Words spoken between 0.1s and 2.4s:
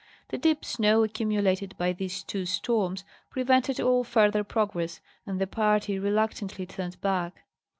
The deep snow accumulated by these